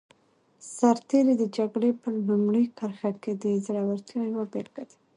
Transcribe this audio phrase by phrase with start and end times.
[0.75, 4.95] سرتېری د جګړې په لومړي کرښه کې د زړورتیا یوه بېلګه دی.